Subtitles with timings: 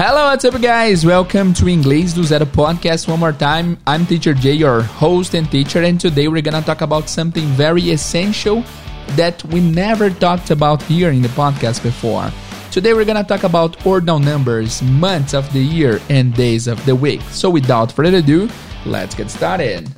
[0.00, 1.04] Hello, what's up, guys?
[1.04, 3.76] Welcome to Inglês do Zero podcast one more time.
[3.84, 7.90] I'm Teacher Jay, your host and teacher, and today we're gonna talk about something very
[7.90, 8.62] essential
[9.16, 12.30] that we never talked about here in the podcast before.
[12.70, 16.94] Today we're gonna talk about ordinal numbers, months of the year, and days of the
[16.94, 17.20] week.
[17.32, 18.48] So without further ado,
[18.86, 19.90] let's get started.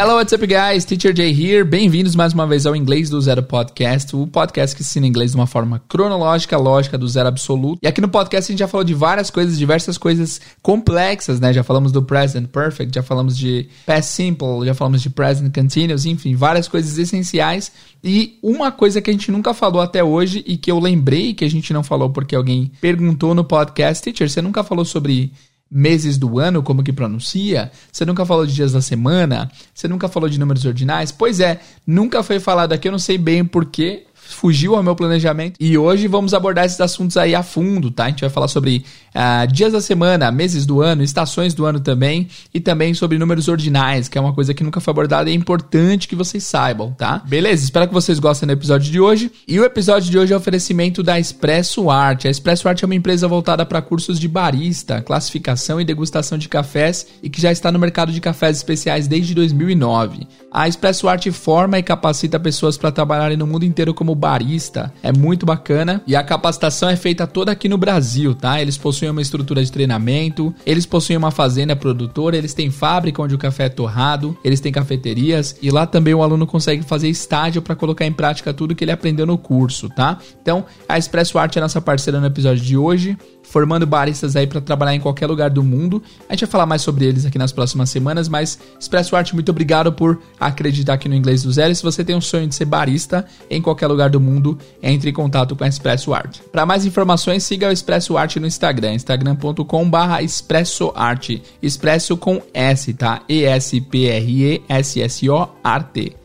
[0.00, 0.84] Hello, what's up, guys?
[0.84, 1.64] Teacher Jay here.
[1.64, 5.36] Bem-vindos mais uma vez ao Inglês do Zero Podcast, o podcast que ensina inglês de
[5.36, 7.80] uma forma cronológica, lógica, do zero absoluto.
[7.82, 11.52] E aqui no podcast a gente já falou de várias coisas, diversas coisas complexas, né?
[11.52, 16.06] Já falamos do present perfect, já falamos de past simple, já falamos de present continuous,
[16.06, 17.72] enfim, várias coisas essenciais.
[18.04, 21.44] E uma coisa que a gente nunca falou até hoje e que eu lembrei que
[21.44, 25.32] a gente não falou porque alguém perguntou no podcast, teacher, você nunca falou sobre
[25.70, 27.70] meses do ano, como que pronuncia?
[27.92, 29.50] Você nunca falou de dias da semana?
[29.74, 31.12] Você nunca falou de números ordinais?
[31.12, 35.56] Pois é, nunca foi falado aqui, eu não sei bem porquê, fugiu ao meu planejamento.
[35.58, 38.04] E hoje vamos abordar esses assuntos aí a fundo, tá?
[38.04, 38.84] A gente vai falar sobre
[39.14, 43.48] uh, dias da semana, meses do ano, estações do ano também, e também sobre números
[43.48, 46.92] ordinais, que é uma coisa que nunca foi abordada e é importante que vocês saibam,
[46.92, 47.22] tá?
[47.26, 47.64] Beleza?
[47.64, 49.30] Espero que vocês gostem do episódio de hoje.
[49.46, 52.24] E o episódio de hoje é o oferecimento da Expresso Art.
[52.24, 56.48] A Expresso Art é uma empresa voltada para cursos de barista, classificação e degustação de
[56.48, 60.26] cafés e que já está no mercado de cafés especiais desde 2009.
[60.50, 64.92] A Expresso Art forma e capacita pessoas para trabalharem no mundo inteiro como barista.
[65.02, 68.60] É muito bacana e a capacitação é feita toda aqui no Brasil, tá?
[68.60, 73.34] Eles possuem uma estrutura de treinamento, eles possuem uma fazenda produtora, eles têm fábrica onde
[73.34, 77.62] o café é torrado, eles têm cafeterias e lá também o aluno consegue fazer estágio
[77.62, 80.18] para colocar em prática tudo que ele aprendeu no curso, tá?
[80.42, 83.16] Então, a Expresso Art é nossa parceira no episódio de hoje
[83.48, 86.02] formando baristas aí para trabalhar em qualquer lugar do mundo.
[86.28, 89.50] A gente vai falar mais sobre eles aqui nas próximas semanas, mas Expresso Arte, muito
[89.50, 91.72] obrigado por acreditar aqui no Inglês do Zero.
[91.72, 95.10] E se você tem um sonho de ser barista em qualquer lugar do mundo, entre
[95.10, 96.42] em contato com a Expresso Arte.
[96.52, 101.42] Para mais informações, siga o Expresso Arte no Instagram, instagram.com/barra Expresso Arte.
[101.62, 103.22] Expresso com S, tá?
[103.28, 104.58] E-S-P-R-E-S-S-O-R-T.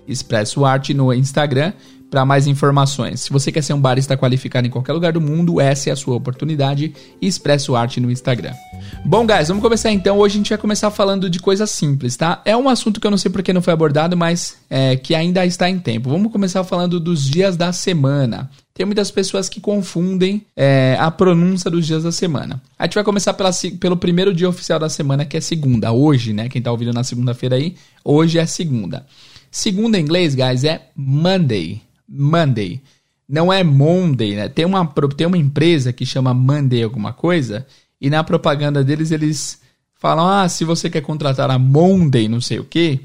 [0.05, 1.71] Expresso Arte no Instagram
[2.13, 3.21] para mais informações.
[3.21, 5.95] Se você quer ser um barista qualificado em qualquer lugar do mundo, essa é a
[5.95, 6.93] sua oportunidade.
[7.19, 8.53] Expresso Arte no Instagram.
[9.03, 10.19] Bom, guys, vamos começar então.
[10.19, 12.39] Hoje a gente vai começar falando de coisas simples, tá?
[12.45, 15.43] É um assunto que eu não sei porque não foi abordado, mas é, que ainda
[15.43, 16.07] está em tempo.
[16.07, 18.47] Vamos começar falando dos dias da semana.
[18.75, 22.61] Tem muitas pessoas que confundem é, a pronúncia dos dias da semana.
[22.77, 25.91] A gente vai começar pela, pelo primeiro dia oficial da semana, que é segunda.
[25.91, 26.47] Hoje, né?
[26.47, 27.75] Quem tá ouvindo na segunda-feira aí,
[28.05, 29.03] hoje é segunda.
[29.49, 31.81] Segunda em inglês, guys, é Monday.
[32.13, 32.81] Monday.
[33.27, 34.49] Não é Monday, né?
[34.49, 34.85] Tem uma,
[35.17, 37.65] tem uma empresa que chama Monday alguma coisa,
[37.99, 39.59] e na propaganda deles eles
[39.95, 42.99] falam: ah, se você quer contratar a Monday, não sei o que,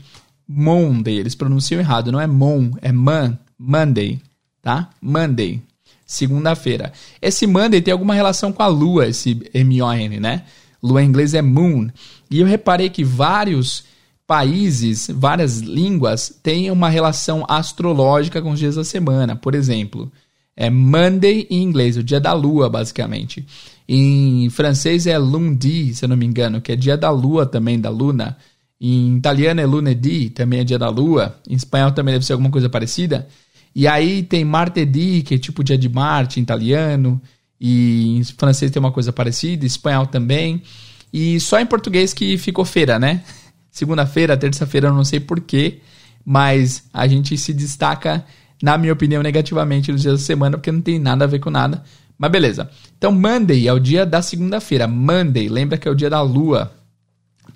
[0.46, 1.16] Monday.
[1.16, 4.20] Eles pronunciam errado, não é Mon, é Man, Monday,
[4.60, 4.90] tá?
[5.00, 5.62] Monday.
[6.04, 6.92] Segunda-feira.
[7.20, 10.44] Esse Monday tem alguma relação com a lua, esse M-O-N, né?
[10.82, 11.88] Lua em inglês é Moon.
[12.30, 13.84] E eu reparei que vários
[14.28, 19.34] países, várias línguas têm uma relação astrológica com os dias da semana.
[19.34, 20.12] Por exemplo,
[20.54, 23.46] é Monday em inglês, o dia da lua, basicamente.
[23.88, 27.80] Em francês é lundi, se eu não me engano, que é dia da lua também,
[27.80, 28.36] da luna.
[28.78, 31.40] Em italiano é lunedì, também é dia da lua.
[31.48, 33.26] Em espanhol também deve ser alguma coisa parecida.
[33.74, 37.18] E aí tem martedì, que é tipo dia de Marte em italiano.
[37.58, 40.62] E em francês tem uma coisa parecida, em espanhol também.
[41.10, 43.24] E só em português que ficou feira, né?
[43.70, 45.80] Segunda-feira, terça-feira, eu não sei porquê,
[46.24, 48.24] mas a gente se destaca,
[48.62, 51.50] na minha opinião, negativamente nos dias da semana, porque não tem nada a ver com
[51.50, 51.82] nada.
[52.18, 52.68] Mas beleza.
[52.96, 54.88] Então, Monday é o dia da segunda-feira.
[54.88, 56.72] Monday, lembra que é o dia da lua.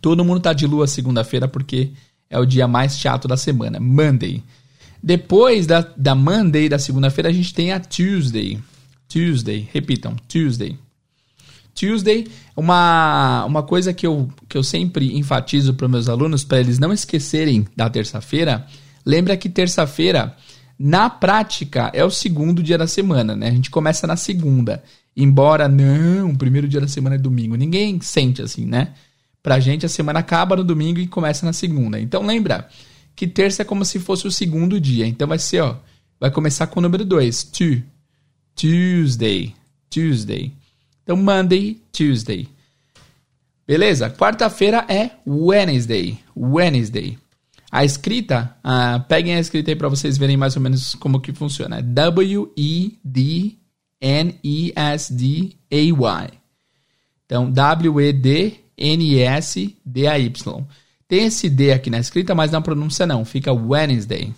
[0.00, 1.90] Todo mundo tá de lua segunda-feira porque
[2.30, 3.80] é o dia mais chato da semana.
[3.80, 4.42] Monday.
[5.02, 8.60] Depois da, da Monday, da segunda-feira, a gente tem a Tuesday.
[9.08, 10.78] Tuesday, repitam, Tuesday.
[11.74, 16.78] Tuesday, uma, uma coisa que eu, que eu sempre enfatizo para meus alunos, para eles
[16.78, 18.66] não esquecerem da terça-feira,
[19.04, 20.36] lembra que terça-feira,
[20.78, 23.48] na prática, é o segundo dia da semana, né?
[23.48, 24.82] A gente começa na segunda.
[25.16, 27.54] Embora, não, o primeiro dia da semana é domingo.
[27.54, 28.94] Ninguém sente assim, né?
[29.42, 32.00] Pra gente, a semana acaba no domingo e começa na segunda.
[32.00, 32.68] Então, lembra
[33.14, 35.06] que terça é como se fosse o segundo dia.
[35.06, 35.76] Então, vai ser, ó,
[36.18, 37.82] vai começar com o número 2, tu.
[38.54, 39.54] Tuesday.
[39.90, 40.52] Tuesday.
[41.02, 42.48] Então, Monday, Tuesday.
[43.66, 44.10] Beleza?
[44.10, 46.18] Quarta-feira é Wednesday.
[46.36, 47.18] Wednesday.
[47.70, 51.32] A escrita, uh, peguem a escrita aí para vocês verem mais ou menos como que
[51.32, 51.80] funciona.
[51.80, 52.82] W-E-D-N-E-S-D-A-Y.
[57.24, 58.26] Então, W-E-D-N-E-S-D-A-Y.
[61.08, 63.24] Tem esse D aqui na escrita, mas na pronúncia não.
[63.24, 64.34] Fica Wednesday.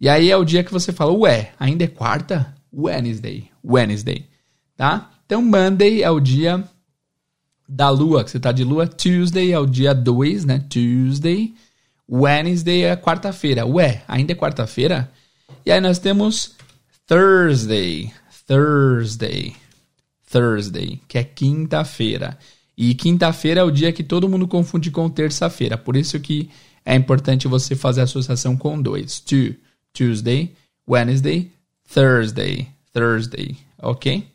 [0.00, 2.54] E aí é o dia que você fala, ué, ainda é quarta?
[2.72, 3.48] Wednesday.
[3.64, 4.26] Wednesday.
[4.76, 5.13] Tá?
[5.26, 6.64] Então, Monday é o dia
[7.68, 8.86] da lua, que você tá de lua.
[8.86, 10.64] Tuesday é o dia 2, né?
[10.68, 11.54] Tuesday.
[12.10, 13.66] Wednesday é quarta-feira.
[13.66, 15.10] Ué, ainda é quarta-feira?
[15.64, 16.54] E aí nós temos
[17.06, 18.12] Thursday.
[18.46, 19.56] Thursday.
[20.30, 22.36] Thursday, que é quinta-feira.
[22.76, 25.78] E quinta-feira é o dia que todo mundo confunde com terça-feira.
[25.78, 26.50] Por isso que
[26.84, 29.20] é importante você fazer associação com dois.
[29.20, 29.54] To,
[29.92, 30.52] Tuesday,
[30.88, 31.50] Wednesday,
[31.88, 32.68] Thursday.
[32.92, 34.26] Thursday, ok?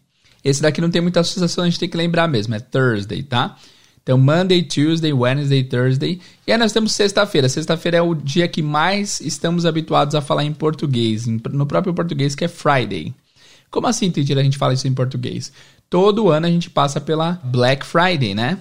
[0.50, 2.56] Esse daqui não tem muita associação, a gente tem que lembrar mesmo.
[2.56, 3.58] É Thursday, tá?
[4.02, 6.20] Então, Monday, Tuesday, Wednesday, Thursday.
[6.48, 7.48] E aí nós temos sexta-feira.
[7.48, 12.34] Sexta-feira é o dia que mais estamos habituados a falar em português, no próprio português,
[12.34, 13.14] que é Friday.
[13.70, 15.52] Como assim, teacher, a gente fala isso em português?
[15.88, 18.58] Todo ano a gente passa pela Black Friday, né?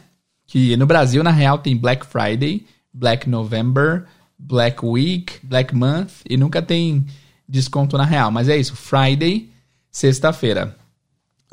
[0.46, 4.04] Que no Brasil, na real, tem Black Friday, Black November,
[4.38, 7.06] Black Week, Black Month e nunca tem
[7.48, 8.30] desconto na real.
[8.30, 9.48] Mas é isso, Friday,
[9.90, 10.76] sexta-feira.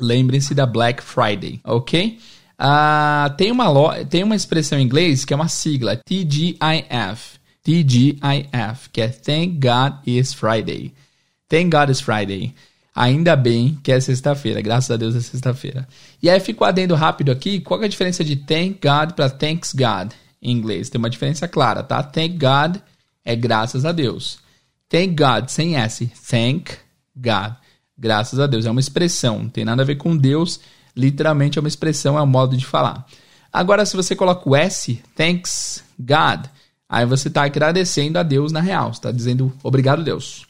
[0.00, 2.18] Lembrem-se da Black Friday, ok?
[2.58, 3.92] Uh, tem, uma lo...
[4.06, 7.38] tem uma expressão em inglês que é uma sigla, TGIF.
[7.62, 10.92] TGIF, que é Thank God is Friday.
[11.48, 12.54] Thank God is Friday.
[12.94, 15.86] Ainda bem que é sexta-feira, graças a Deus é sexta-feira.
[16.22, 19.74] E aí fico adendo rápido aqui, qual é a diferença de thank God para thanks
[19.74, 20.88] God em inglês?
[20.88, 22.02] Tem uma diferença clara, tá?
[22.02, 22.78] Thank God
[23.22, 24.38] é graças a Deus.
[24.88, 26.06] Thank God, sem S.
[26.30, 26.72] Thank
[27.14, 27.54] God.
[27.98, 28.66] Graças a Deus.
[28.66, 30.60] É uma expressão, não tem nada a ver com Deus.
[30.96, 33.06] Literalmente é uma expressão, é um modo de falar.
[33.52, 36.46] Agora, se você coloca o S, thanks God,
[36.88, 38.92] aí você está agradecendo a Deus na real.
[38.92, 40.46] Você está dizendo obrigado, Deus.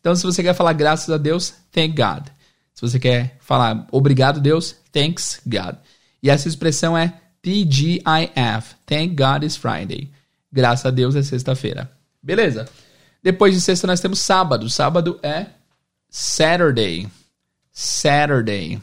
[0.00, 2.26] Então, se você quer falar graças a Deus, thank God.
[2.74, 5.74] Se você quer falar obrigado, Deus, thanks God.
[6.22, 8.76] E essa expressão é TGIF.
[8.86, 10.10] Thank God is Friday.
[10.50, 11.90] Graças a Deus é sexta-feira.
[12.22, 12.68] Beleza?
[13.22, 14.70] Depois de sexta, nós temos sábado.
[14.70, 15.46] Sábado é
[16.08, 17.08] Saturday.
[17.72, 18.80] Saturday.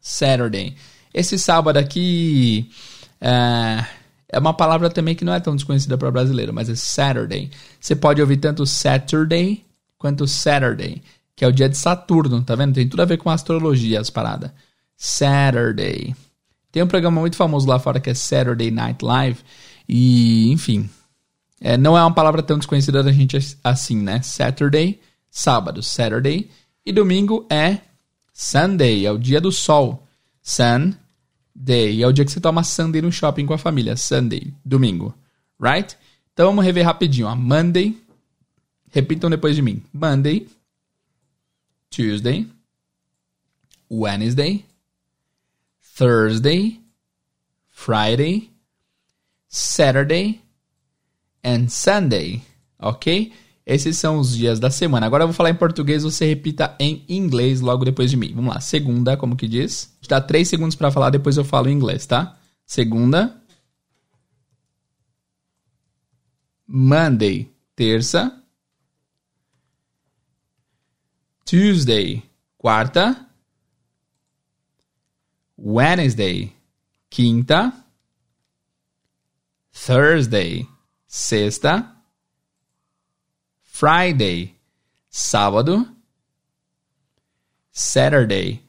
[0.00, 0.76] Saturday.
[1.12, 2.70] Esse sábado aqui
[3.20, 3.84] é,
[4.28, 7.50] é uma palavra também que não é tão desconhecida para brasileiro, mas é Saturday.
[7.80, 9.64] Você pode ouvir tanto Saturday
[9.96, 11.02] quanto Saturday,
[11.36, 12.74] que é o dia de Saturno, tá vendo?
[12.74, 14.50] Tem tudo a ver com astrologia as paradas.
[14.96, 16.14] Saturday.
[16.70, 19.38] Tem um programa muito famoso lá fora que é Saturday Night Live.
[19.88, 20.90] E, enfim,
[21.60, 24.20] é, não é uma palavra tão desconhecida da gente assim, né?
[24.22, 25.00] Saturday,
[25.34, 26.48] sábado, Saturday.
[26.86, 27.80] E domingo é
[28.32, 30.06] Sunday, é o dia do sol.
[30.40, 33.96] Sunday, é o dia que você toma Sunday no shopping com a família.
[33.96, 35.12] Sunday, domingo.
[35.60, 35.96] Right?
[36.32, 37.26] Então vamos rever rapidinho.
[37.26, 37.34] Ó.
[37.34, 37.96] Monday,
[38.94, 39.82] Repitam depois de mim.
[39.92, 40.46] Monday,
[41.90, 42.48] Tuesday,
[43.90, 44.64] Wednesday,
[45.96, 46.80] Thursday,
[47.70, 48.52] Friday,
[49.48, 50.40] Saturday
[51.42, 52.42] and Sunday.
[52.78, 53.32] Ok?
[53.66, 55.06] Esses são os dias da semana.
[55.06, 58.32] Agora eu vou falar em português, você repita em inglês logo depois de mim.
[58.34, 58.60] Vamos lá.
[58.60, 59.96] Segunda, como que diz?
[60.06, 62.38] Dá três segundos para falar, depois eu falo em inglês, tá?
[62.66, 63.40] Segunda.
[66.66, 68.42] Monday, terça.
[71.46, 72.22] Tuesday,
[72.58, 73.28] quarta.
[75.58, 76.52] Wednesday,
[77.08, 77.72] quinta.
[79.72, 80.68] Thursday,
[81.06, 81.94] sexta.
[83.74, 84.54] Friday,
[85.10, 85.86] sábado.
[87.72, 88.60] Saturday,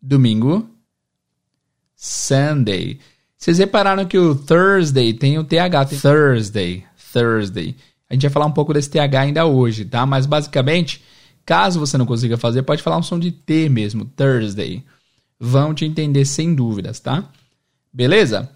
[0.00, 0.68] domingo.
[1.96, 3.00] Sunday.
[3.36, 7.74] Vocês repararam que o Thursday tem o TH, tem Thursday, Thursday.
[8.08, 10.06] A gente vai falar um pouco desse TH ainda hoje, tá?
[10.06, 11.02] Mas basicamente
[11.44, 14.82] Caso você não consiga fazer, pode falar um som de T mesmo, Thursday.
[15.38, 17.30] Vão te entender sem dúvidas, tá?
[17.92, 18.50] Beleza?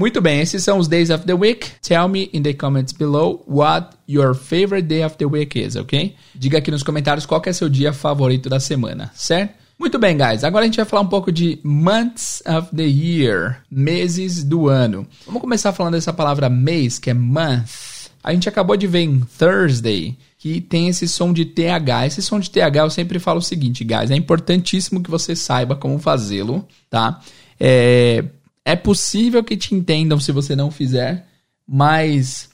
[0.00, 1.72] Muito bem, esses são os days of the week.
[1.82, 6.16] Tell me in the comments below what your favorite day of the week is, ok?
[6.34, 9.52] Diga aqui nos comentários qual é seu dia favorito da semana, certo?
[9.78, 10.42] Muito bem, guys.
[10.42, 15.06] Agora a gente vai falar um pouco de months of the year, meses do ano.
[15.26, 18.08] Vamos começar falando dessa palavra mês, que é month.
[18.24, 22.06] A gente acabou de ver em Thursday que tem esse som de TH.
[22.06, 25.76] Esse som de TH eu sempre falo o seguinte, guys, é importantíssimo que você saiba
[25.76, 27.20] como fazê-lo, tá?
[27.62, 28.24] É,
[28.70, 31.26] é possível que te entendam se você não fizer,
[31.66, 32.48] mas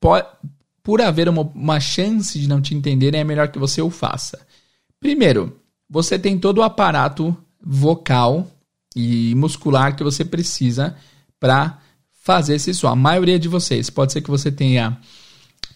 [0.00, 4.46] por, haver uma, uma chance de não te entenderem, é melhor que você o faça.
[5.00, 5.58] Primeiro,
[5.90, 8.46] você tem todo o aparato vocal
[8.94, 10.96] e muscular que você precisa
[11.40, 11.80] para
[12.22, 12.86] fazer esse som.
[12.86, 14.96] A maioria de vocês, pode ser que você tenha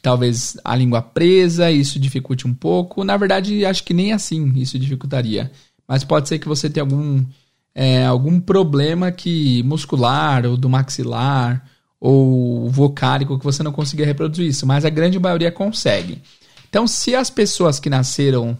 [0.01, 3.03] talvez a língua presa, isso dificulte um pouco.
[3.03, 5.51] Na verdade, acho que nem assim isso dificultaria.
[5.87, 7.25] Mas pode ser que você tenha algum,
[7.75, 11.65] é, algum problema que muscular, ou do maxilar,
[12.01, 16.23] ou vocálico que você não consiga reproduzir isso, mas a grande maioria consegue.
[16.69, 18.59] Então, se as pessoas que nasceram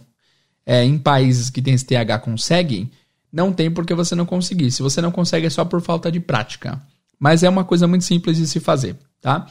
[0.65, 2.91] é, em países que tem esse TH conseguem,
[3.31, 4.71] não tem por que você não conseguir.
[4.71, 6.81] Se você não consegue, é só por falta de prática.
[7.17, 9.47] Mas é uma coisa muito simples de se fazer, tá?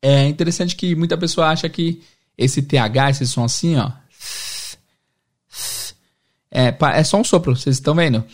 [0.00, 2.02] É interessante que muita pessoa acha que
[2.38, 3.90] esse TH, esse som assim, ó.
[6.50, 8.24] É, é só um sopro, vocês estão vendo?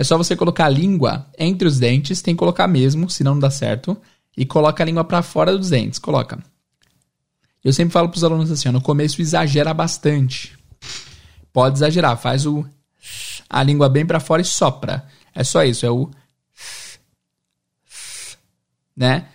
[0.00, 3.38] É só você colocar a língua entre os dentes, tem que colocar mesmo, senão não
[3.38, 3.94] dá certo.
[4.34, 6.42] E coloca a língua para fora dos dentes, coloca.
[7.62, 10.58] Eu sempre falo para os alunos assim, ó, no começo exagera bastante.
[11.52, 12.64] Pode exagerar, faz o
[13.46, 15.04] a língua bem para fora e sopra.
[15.34, 16.10] É só isso, é o
[18.96, 19.28] né?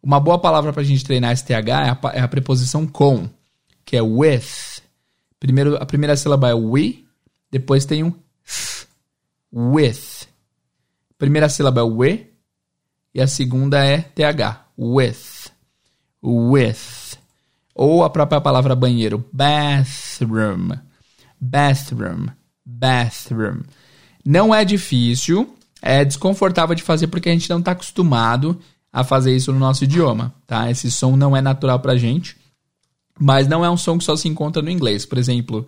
[0.00, 3.28] Uma boa palavra para a gente treinar esse TH é a, é a, preposição com,
[3.84, 4.80] que é with.
[5.40, 7.04] Primeiro, a primeira sílaba é we,
[7.50, 8.12] depois tem um
[9.52, 10.26] with.
[11.18, 12.26] Primeira sílaba é we
[13.14, 15.50] e a segunda é TH, with.
[16.22, 17.18] With.
[17.74, 20.70] Ou a própria palavra banheiro, bathroom.
[21.40, 22.26] Bathroom.
[22.64, 23.62] Bathroom.
[24.24, 28.58] Não é difícil, é desconfortável de fazer porque a gente não está acostumado
[28.92, 30.70] a fazer isso no nosso idioma, tá?
[30.70, 32.36] Esse som não é natural pra gente,
[33.18, 35.06] mas não é um som que só se encontra no inglês.
[35.06, 35.66] Por exemplo,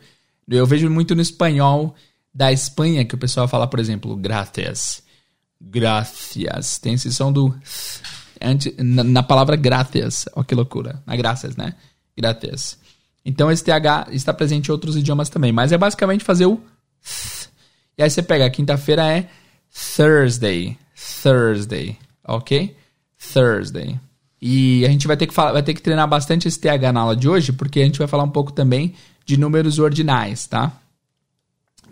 [0.48, 1.94] eu vejo muito no espanhol
[2.32, 5.02] da Espanha que o pessoal fala, por exemplo, gracias.
[5.60, 6.78] Gracias.
[6.78, 7.54] Tem esse som do
[8.78, 10.26] na, na palavra gracias.
[10.34, 11.02] Olha que loucura.
[11.06, 11.74] Na graças, né?
[12.16, 12.78] Gracias.
[13.24, 16.60] Então esse TH está presente em outros idiomas também, mas é basicamente fazer o
[17.96, 19.28] e aí você pega quinta-feira é
[19.96, 20.76] Thursday,
[21.22, 22.74] Thursday, ok?
[23.32, 24.00] Thursday.
[24.40, 27.00] E a gente vai ter que falar, vai ter que treinar bastante esse TH na
[27.00, 28.94] aula de hoje, porque a gente vai falar um pouco também
[29.26, 30.79] de números ordinais, tá?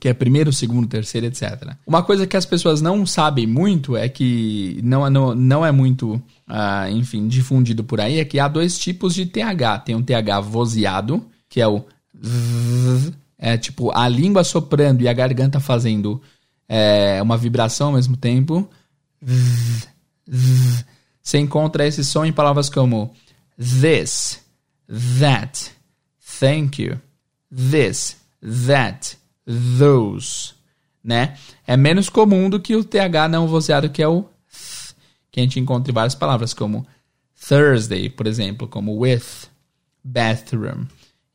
[0.01, 1.75] Que é primeiro, segundo, terceiro, etc.
[1.87, 6.15] Uma coisa que as pessoas não sabem muito é que não, não, não é muito,
[6.15, 9.81] uh, enfim, difundido por aí, é que há dois tipos de TH.
[9.81, 11.85] Tem um TH vozeado, que é o
[13.39, 16.21] é tipo a língua soprando e a garganta fazendo
[16.69, 18.69] é, uma vibração ao mesmo tempo.
[21.23, 23.15] Você encontra esse som em palavras como
[23.57, 24.41] this,
[25.21, 25.71] that,
[26.41, 26.99] thank you,
[27.51, 28.17] this,
[28.67, 29.17] that,
[29.79, 30.53] those,
[31.03, 31.37] né?
[31.67, 34.95] É menos comum do que o TH não vozeado, que é o th,
[35.31, 36.87] que a gente encontra em várias palavras, como
[37.49, 39.49] Thursday, por exemplo, como with,
[40.05, 40.87] bathroom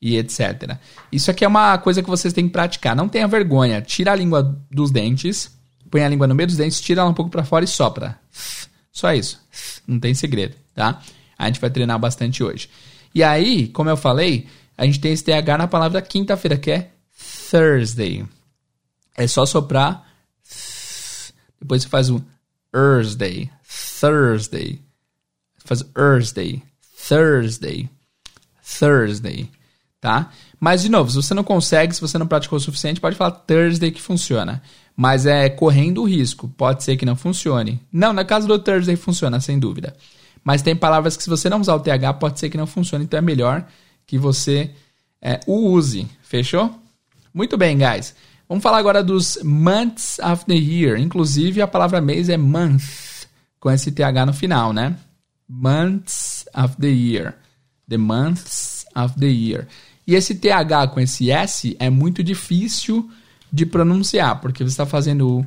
[0.02, 0.78] e etc.
[1.12, 2.96] Isso aqui é uma coisa que vocês têm que praticar.
[2.96, 3.82] Não tenha vergonha.
[3.82, 5.52] Tira a língua dos dentes,
[5.90, 8.20] põe a língua no meio dos dentes, tira ela um pouco para fora e sopra.
[8.92, 9.42] Só isso.
[9.88, 11.02] Não tem segredo, tá?
[11.38, 12.70] A gente vai treinar bastante hoje.
[13.16, 16.92] E aí, como eu falei, a gente tem esse TH na palavra quinta-feira, que é
[17.50, 18.26] Thursday.
[19.16, 20.08] É só soprar.
[21.60, 22.24] Depois você faz o
[22.72, 23.50] Thursday.
[24.00, 24.82] Thursday.
[25.64, 26.64] Faz Thursday.
[27.08, 27.90] Thursday.
[28.80, 29.50] Thursday.
[30.02, 30.32] Tá?
[30.60, 33.32] Mas, de novo, se você não consegue, se você não praticou o suficiente, pode falar
[33.32, 34.62] Thursday que funciona
[34.96, 36.48] mas é correndo o risco.
[36.50, 37.82] Pode ser que não funcione.
[37.92, 39.96] Não, na casa do Thursday funciona, sem dúvida.
[40.44, 43.06] Mas tem palavras que se você não usar o TH, pode ser que não funcione.
[43.06, 43.66] Então é melhor
[44.06, 44.72] que você
[45.22, 46.08] é, o use.
[46.22, 46.74] Fechou?
[47.34, 48.14] Muito bem, guys.
[48.48, 51.00] Vamos falar agora dos months of the year.
[51.00, 52.84] Inclusive, a palavra mês é month,
[53.60, 54.96] com esse TH no final, né?
[55.50, 57.36] Months of the year.
[57.90, 59.68] The months of the year.
[60.06, 63.10] E esse TH com esse S é muito difícil
[63.52, 65.46] de pronunciar, porque você está fazendo o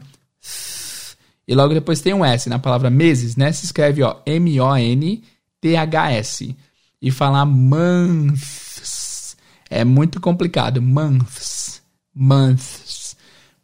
[1.48, 3.52] e logo depois tem um S na palavra meses, né?
[3.52, 5.22] Se escreve ó, M-O-N-T-H-S.
[7.00, 9.36] E falar months
[9.70, 10.82] é muito complicado.
[10.82, 11.55] Months.
[12.18, 13.14] Months.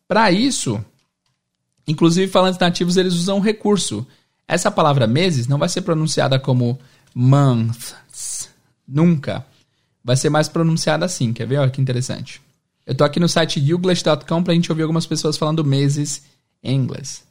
[0.06, 0.85] Para isso,
[1.88, 4.06] inclusive falantes nativos eles usam um recurso.
[4.47, 6.78] Essa palavra meses não vai ser pronunciada como
[7.14, 8.50] months.
[8.87, 9.47] Nunca.
[10.04, 11.32] Vai ser mais pronunciada assim.
[11.32, 11.59] Quer ver?
[11.59, 12.42] Olha que interessante.
[12.85, 16.25] Eu tô aqui no site youglish.com pra gente ouvir algumas pessoas falando meses
[16.62, 17.25] em inglês.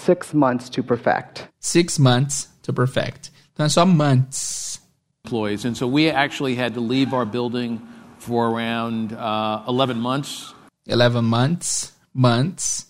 [0.00, 1.44] Six months to perfect.
[1.60, 3.30] Six months to perfect.
[3.52, 4.80] Então é só months.
[5.26, 7.80] Employees, and so we actually had to leave our building
[8.24, 10.54] for around uh, 11 months.
[10.86, 11.92] 11 months.
[12.14, 12.86] Months.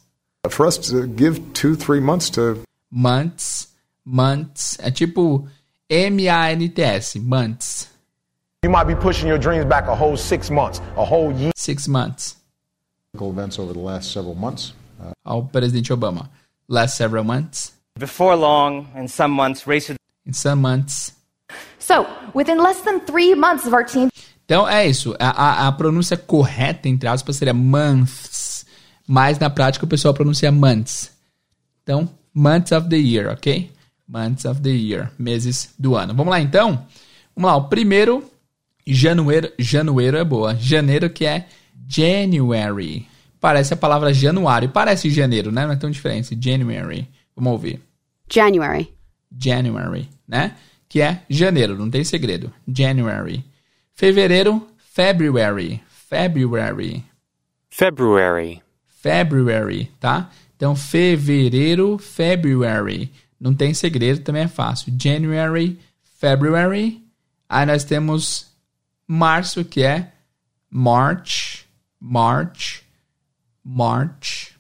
[0.49, 2.63] For us to give two, three months to.
[2.91, 3.69] Months.
[4.05, 4.79] Months.
[4.81, 5.49] É tipo
[5.91, 7.17] M-A-N-T-S.
[7.17, 7.89] Months.
[8.63, 11.53] You might be pushing your dreams back a whole six months, a whole year.
[11.55, 12.37] Six months.
[13.21, 14.73] Events over the last several months.
[15.01, 16.29] Uh, Ao presidente Obama.
[16.69, 17.73] Last several months.
[17.99, 19.97] Before long, in some months, races.
[20.27, 21.13] In some months.
[21.79, 24.11] So, within less than three months of our team.
[24.45, 25.15] Então é isso.
[25.19, 28.67] A, a, a pronúncia correta, entre aspas, seria months.
[29.07, 31.13] Mas na prática o pessoal pronuncia months.
[31.83, 33.71] Então, months of the year, ok?
[34.09, 35.11] Months of the year.
[35.19, 36.15] Meses do ano.
[36.15, 36.87] Vamos lá então?
[37.35, 37.57] Vamos lá.
[37.57, 38.25] O primeiro,
[38.87, 39.53] janeiro.
[39.59, 40.55] Janeiro é boa.
[40.57, 41.47] Janeiro que é
[41.89, 43.07] January.
[43.41, 44.69] Parece a palavra januário.
[44.69, 45.67] Parece janeiro, né?
[45.67, 46.39] Não é tão diferente.
[46.41, 47.09] January.
[47.37, 47.81] Vamos ouvir.
[48.33, 48.89] January.
[49.39, 50.57] January, né?
[50.89, 52.53] Que é janeiro, não tem segredo.
[52.67, 53.45] January.
[53.95, 55.81] Fevereiro, February.
[55.89, 57.05] February.
[57.71, 58.63] February.
[59.01, 60.31] February, tá?
[60.57, 63.13] Então, fevereiro, February.
[63.39, 64.93] Não tem segredo, também é fácil.
[65.01, 65.79] January,
[66.19, 67.05] February.
[67.49, 68.47] Aí nós temos
[69.07, 70.13] março, que é
[70.71, 71.67] March,
[72.01, 72.83] March,
[73.63, 74.57] March.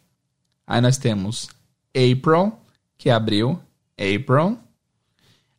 [0.67, 1.49] Aí nós temos
[1.95, 2.53] April,
[2.97, 3.59] que é abril,
[3.99, 4.59] April.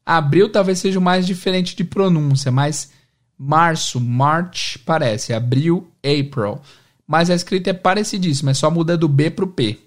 [0.06, 2.94] Abril talvez seja o mais diferente de pronúncia, mas
[3.38, 6.62] março, March parece, abril, April.
[7.08, 9.80] Mas a escrita é parecidíssima, é só muda do B para o P.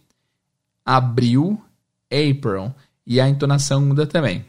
[0.85, 1.61] Abril,
[2.11, 2.75] April.
[3.07, 4.45] E a entonação muda também.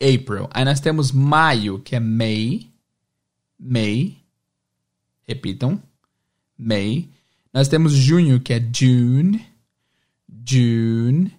[0.00, 0.48] April.
[0.52, 2.68] Aí nós temos maio, que é May.
[3.58, 4.16] May.
[5.26, 5.82] Repitam.
[6.58, 7.08] May.
[7.52, 9.44] Nós temos junho, que é June.
[10.46, 11.32] June.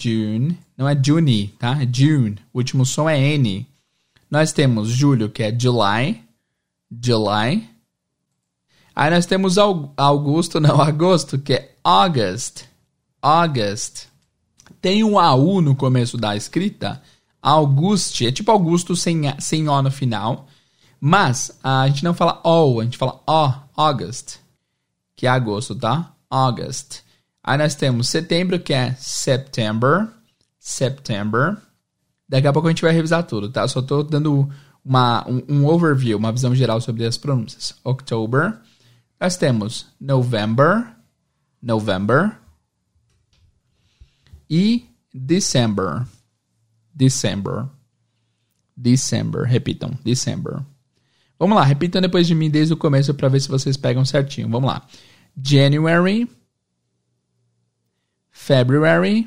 [0.00, 0.58] June.
[0.76, 1.82] Não é June, tá?
[1.82, 2.36] É June.
[2.52, 3.66] O último som é N.
[4.30, 6.22] Nós temos julho, que é July.
[7.02, 7.68] July.
[8.94, 12.64] Aí nós temos Augusto, não, agosto, que é August.
[13.20, 14.06] August.
[14.80, 17.02] Tem um AU no começo da escrita.
[17.42, 18.26] Auguste.
[18.26, 20.48] É tipo Augusto sem, sem O no final.
[21.00, 24.38] Mas a gente não fala O, a gente fala O, August.
[25.14, 26.12] Que é agosto, tá?
[26.28, 27.00] August.
[27.42, 30.08] Aí nós temos setembro, que é September.
[30.58, 31.58] September.
[32.28, 33.66] Daqui a pouco a gente vai revisar tudo, tá?
[33.68, 34.48] Só tô dando
[34.84, 37.74] uma, um, um overview, uma visão geral sobre as pronúncias.
[37.84, 38.58] October.
[39.20, 40.86] Nós temos November.
[41.62, 42.36] November.
[44.50, 46.06] E December.
[46.92, 47.66] December.
[48.76, 49.42] December.
[49.42, 49.90] Repitam.
[50.04, 50.60] December.
[51.38, 54.48] Vamos lá, repitam depois de mim desde o começo para ver se vocês pegam certinho.
[54.48, 54.86] Vamos lá.
[55.40, 56.28] January.
[58.36, 59.26] February,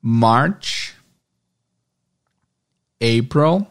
[0.00, 0.85] March,
[3.00, 3.66] April,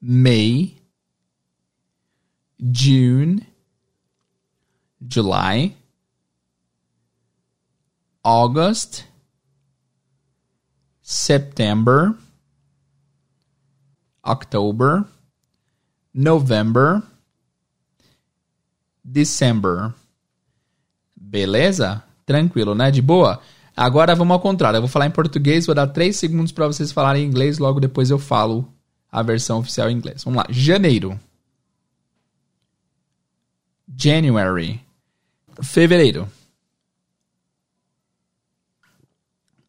[0.00, 0.74] May,
[2.70, 3.46] June,
[5.06, 5.74] July,
[8.24, 9.04] August,
[11.02, 12.14] September,
[14.24, 15.06] October,
[16.12, 17.02] November,
[19.04, 19.94] December.
[21.16, 22.02] Beleza?
[22.26, 22.90] Tranquilo, né?
[22.90, 23.40] De boa?
[23.78, 24.78] Agora vamos ao contrário.
[24.78, 27.78] Eu vou falar em português, vou dar 3 segundos para vocês falarem em inglês, logo
[27.78, 28.66] depois eu falo
[29.10, 30.24] a versão oficial em inglês.
[30.24, 30.46] Vamos lá.
[30.50, 31.18] Janeiro.
[33.96, 34.80] January.
[35.62, 36.28] Fevereiro.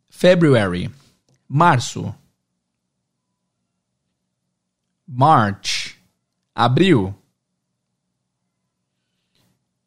[0.09, 0.89] February.
[1.47, 2.13] Março.
[5.07, 5.95] March.
[6.55, 7.13] Abril.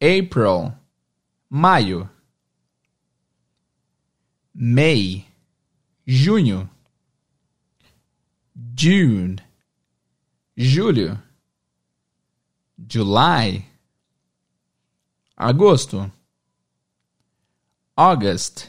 [0.01, 0.73] April
[1.55, 2.09] maio,
[4.53, 5.25] May,
[6.05, 6.69] junho,
[8.77, 9.37] June,
[10.55, 11.19] julho,
[12.87, 13.65] July,
[15.35, 16.11] agosto,
[17.95, 18.67] August,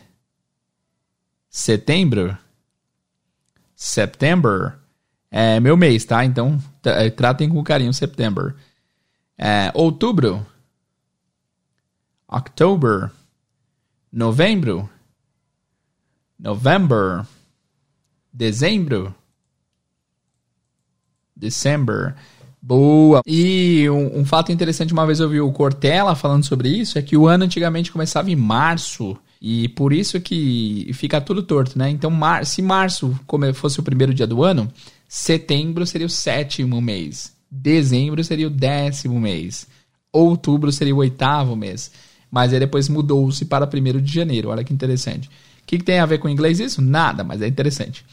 [1.51, 2.37] setembro,
[3.77, 4.79] September,
[5.31, 6.25] é meu mês, tá?
[6.25, 6.59] Então
[7.16, 8.55] tratem com carinho September.
[9.37, 10.47] É, outubro,
[12.29, 13.11] October,
[14.11, 14.88] novembro,
[16.38, 17.25] November,
[18.33, 19.14] dezembro,
[21.35, 22.14] December.
[22.61, 23.20] Boa!
[23.27, 27.03] E um, um, fato interessante, uma vez eu vi o Cortella falando sobre isso, é
[27.03, 29.16] que o ano antigamente começava em março.
[29.40, 31.90] E por isso que fica tudo torto, né?
[31.90, 33.14] Então, mar se março
[33.55, 34.73] fosse o primeiro dia do ano,
[35.07, 37.35] setembro seria o sétimo mês.
[37.51, 39.66] Dezembro seria o décimo mês.
[40.11, 41.90] Outubro seria o oitavo mês
[42.35, 44.49] mas aí depois mudou-se para 1 de janeiro.
[44.49, 45.31] Olha que interessante.
[45.64, 46.83] O que, que, tem a ver com inglês isso?
[46.83, 48.05] Nada, mas é interessante.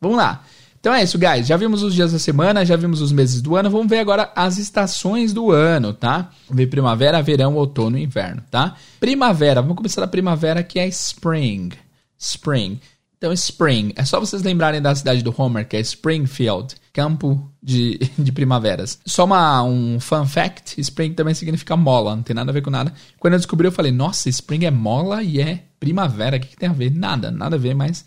[0.00, 0.44] Vamos lá.
[0.78, 1.46] Então é isso, guys.
[1.46, 3.70] Já vimos os dias da semana, já vimos os meses do ano.
[3.70, 6.30] Vamos ver agora as estações do ano, tá?
[6.48, 8.76] Vamos ver primavera, verão, outono e inverno, tá?
[9.00, 11.70] Primavera, vamos começar da primavera que é spring.
[12.18, 12.80] Spring.
[13.18, 13.92] Então, Spring.
[13.96, 19.00] É só vocês lembrarem da cidade do Homer, que é Springfield, campo de, de primaveras.
[19.06, 22.70] Só uma, um fun fact: Spring também significa mola, não tem nada a ver com
[22.70, 22.92] nada.
[23.18, 26.36] Quando eu descobri, eu falei, nossa, Spring é mola e é primavera.
[26.36, 26.90] O que, que tem a ver?
[26.94, 28.04] Nada, nada a ver, mas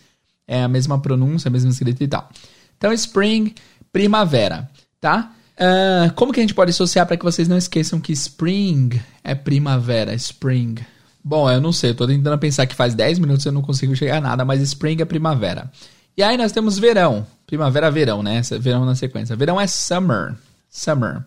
[0.48, 2.30] é a mesma pronúncia, a mesma escrita e tal.
[2.78, 3.54] Então, Spring,
[3.92, 5.34] primavera, tá?
[5.60, 8.90] Uh, como que a gente pode associar para que vocês não esqueçam que Spring
[9.24, 10.14] é primavera?
[10.14, 10.76] Spring.
[11.24, 13.96] Bom, eu não sei, eu tô tentando pensar que faz 10 minutos eu não consigo
[13.96, 15.70] chegar a nada, mas spring é primavera.
[16.18, 17.28] E aí nós temos verão.
[17.46, 18.42] Primavera, verão, né?
[18.60, 19.36] Verão na sequência.
[19.36, 20.36] Verão é summer.
[20.70, 21.24] Summer.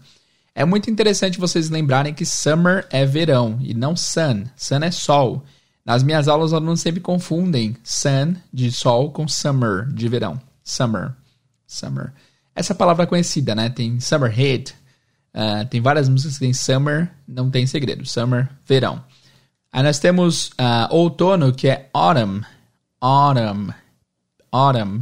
[0.54, 4.44] É muito interessante vocês lembrarem que summer é verão e não sun.
[4.56, 5.44] Sun é sol.
[5.84, 10.40] Nas minhas aulas, os alunos sempre confundem sun, de sol, com summer, de verão.
[10.62, 11.12] Summer.
[11.66, 12.12] Summer.
[12.54, 13.68] Essa palavra é conhecida, né?
[13.68, 14.74] Tem summer hit.
[15.34, 18.06] Uh, tem várias músicas que tem summer, não tem segredo.
[18.06, 19.02] Summer, verão.
[19.72, 22.42] Aí nós temos uh, outono, que é autumn.
[23.00, 23.72] Autumn.
[24.52, 25.00] Autumn.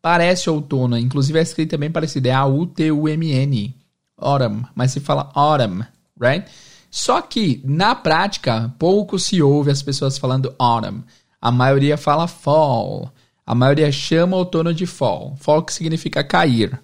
[0.00, 2.28] Parece outono, inclusive é escrita bem parecida.
[2.28, 3.76] É A-U-T-U-M-N.
[4.16, 4.64] Autumn.
[4.74, 5.82] Mas se fala autumn,
[6.18, 6.48] right?
[6.94, 11.02] Só que, na prática, pouco se ouve as pessoas falando autumn.
[11.40, 13.10] A maioria fala fall.
[13.46, 15.34] A maioria chama outono de fall.
[15.40, 16.78] Fall que significa cair.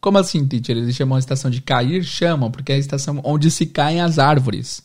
[0.00, 0.78] Como assim, teacher?
[0.78, 2.02] Eles chamam a estação de cair?
[2.02, 4.82] Chamam, porque é a estação onde se caem as árvores.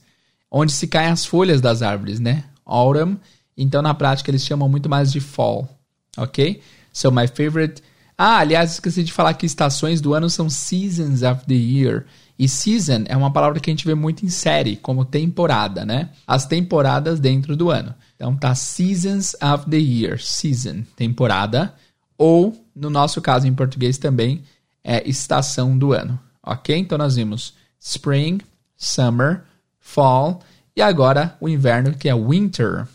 [0.51, 2.43] Onde se caem as folhas das árvores, né?
[2.65, 3.15] Autumn.
[3.57, 5.69] Então, na prática, eles chamam muito mais de fall.
[6.17, 6.61] Ok?
[6.91, 7.81] So, my favorite.
[8.17, 12.05] Ah, aliás, esqueci de falar que estações do ano são seasons of the year.
[12.37, 16.09] E season é uma palavra que a gente vê muito em série, como temporada, né?
[16.27, 17.95] As temporadas dentro do ano.
[18.15, 21.73] Então tá seasons of the year, season, temporada,
[22.17, 24.43] ou no nosso caso em português também
[24.83, 26.77] é estação do ano, ok?
[26.77, 28.39] Então nós vimos spring,
[28.75, 29.43] summer,
[29.79, 30.41] fall
[30.75, 32.85] e agora o inverno que é winter,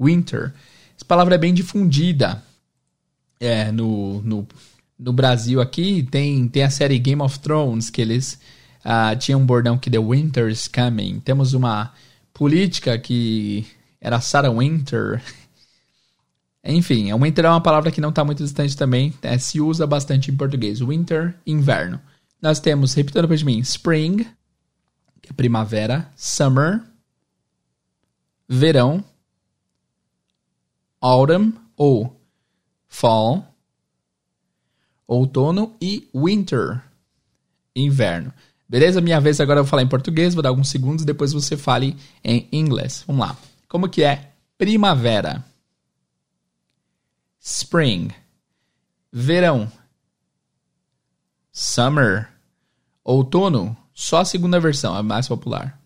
[0.00, 0.54] winter.
[0.96, 2.42] Essa palavra é bem difundida
[3.38, 4.48] é, no, no,
[4.98, 6.02] no Brasil aqui.
[6.10, 8.38] Tem, tem a série Game of Thrones que eles
[8.86, 11.18] Uh, tinha um bordão que The Winter's Coming.
[11.18, 11.92] Temos uma
[12.32, 13.66] política que
[14.00, 15.20] era Sarah Winter.
[16.62, 19.12] Enfim, winter é uma palavra que não está muito distante também.
[19.20, 19.38] Né?
[19.38, 20.78] Se usa bastante em português.
[20.78, 22.00] Winter, inverno.
[22.40, 24.18] Nós temos, depois de mim, spring,
[25.20, 26.80] que é primavera, summer,
[28.48, 29.04] verão,
[31.00, 32.20] autumn ou
[32.86, 33.52] fall,
[35.08, 36.82] outono e winter,
[37.74, 38.32] inverno.
[38.68, 39.00] Beleza?
[39.00, 41.56] Minha vez agora eu vou falar em português, vou dar alguns segundos e depois você
[41.56, 43.04] fale em inglês.
[43.06, 43.36] Vamos lá.
[43.68, 45.44] Como que é primavera?
[47.40, 48.10] Spring.
[49.12, 49.70] Verão.
[51.52, 52.28] Summer.
[53.04, 53.76] Outono.
[53.94, 55.80] Só a segunda versão, a mais popular.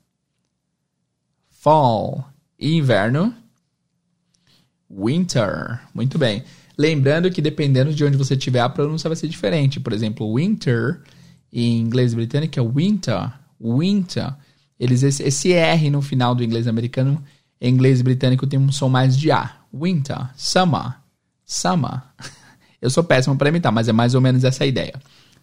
[1.51, 2.27] Fall.
[2.59, 3.35] Inverno.
[4.91, 5.81] Winter.
[5.95, 6.43] Muito bem.
[6.79, 9.79] Lembrando que dependendo de onde você estiver, a pronúncia vai ser diferente.
[9.79, 11.03] Por exemplo, winter
[11.53, 14.35] em inglês britânico é winter, winter.
[14.79, 17.23] Eles esse, esse R no final do inglês americano,
[17.61, 19.57] em inglês britânico tem um som mais de A.
[19.73, 20.95] Winter, summer,
[21.45, 22.03] summer.
[22.81, 24.95] Eu sou péssimo para imitar, mas é mais ou menos essa a ideia.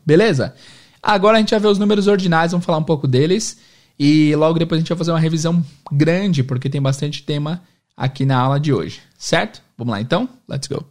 [0.06, 0.56] Beleza?
[1.02, 3.58] Agora a gente vai ver os números ordinais, vamos falar um pouco deles.
[4.00, 7.62] E logo depois a gente vai fazer uma revisão grande, porque tem bastante tema
[7.96, 9.02] aqui na aula de hoje.
[9.17, 9.62] Certo?
[9.78, 10.30] Vamos lá então?
[10.48, 10.86] Let's go!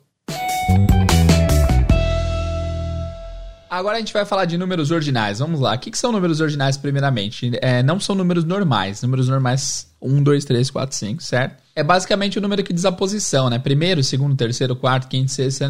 [3.76, 5.38] Agora a gente vai falar de números ordinais.
[5.38, 5.74] Vamos lá.
[5.74, 7.50] O que, que são números ordinais, primeiramente?
[7.60, 9.02] É, não são números normais.
[9.02, 11.62] Números normais 1, 2, 3, 4, 5, certo?
[11.74, 13.58] É basicamente o número que diz a posição, né?
[13.58, 15.62] Primeiro, segundo, terceiro, quarto, quinto, sexto,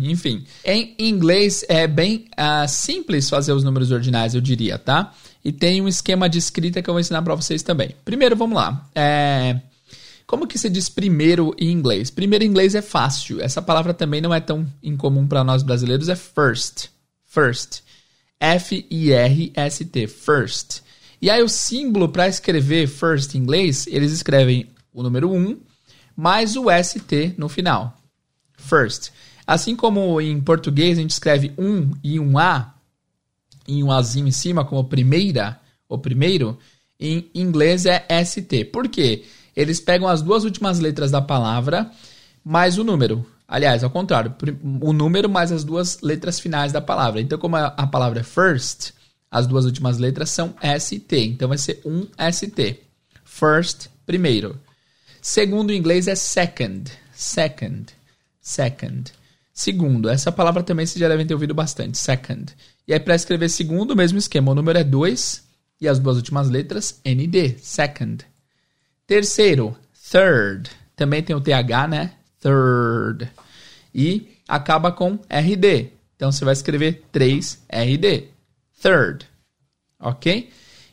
[0.00, 0.42] enfim.
[0.64, 5.12] Em inglês é bem uh, simples fazer os números ordinais, eu diria, tá?
[5.44, 7.94] E tem um esquema de escrita que eu vou ensinar para vocês também.
[8.06, 8.88] Primeiro, vamos lá.
[8.94, 9.60] É...
[10.26, 12.08] Como que se diz primeiro em inglês?
[12.08, 13.38] Primeiro em inglês é fácil.
[13.38, 16.88] Essa palavra também não é tão incomum para nós brasileiros, é first
[17.30, 17.82] first.
[18.40, 20.82] F-I-R-S-T, first.
[21.22, 25.60] E aí o símbolo para escrever first em inglês, eles escrevem o número 1
[26.16, 27.96] mais o ST no final.
[28.56, 29.10] First.
[29.46, 32.74] Assim como em português a gente escreve um e um A,
[33.66, 36.58] e um Azinho em cima como primeira, ou primeiro,
[36.98, 38.66] em inglês é ST.
[38.66, 39.24] Por quê?
[39.56, 41.90] Eles pegam as duas últimas letras da palavra
[42.44, 43.26] mais o número.
[43.50, 44.32] Aliás, ao contrário,
[44.80, 47.20] o número mais as duas letras finais da palavra.
[47.20, 48.92] Então, como a, palavra é first,
[49.28, 51.18] as duas últimas letras são ST.
[51.18, 52.80] Então, vai ser um ST.
[53.24, 54.56] First, primeiro.
[55.20, 56.92] Segundo, em inglês é second.
[57.12, 57.92] Second.
[58.40, 59.12] Second.
[59.52, 60.08] Segundo.
[60.08, 61.98] Essa palavra também vocês já devem ter ouvido bastante.
[61.98, 62.54] Second.
[62.86, 64.52] E aí, para escrever segundo, o mesmo esquema.
[64.52, 65.42] O número é 2
[65.80, 67.56] e as duas últimas letras, ND.
[67.58, 68.24] Second.
[69.08, 69.76] Terceiro,
[70.08, 70.70] third.
[70.94, 72.12] Também tem o TH, né?
[72.40, 73.30] Third.
[73.94, 75.90] E acaba com RD.
[76.16, 78.24] Então você vai escrever 3RD.
[78.82, 79.26] Third.
[80.00, 80.50] Ok?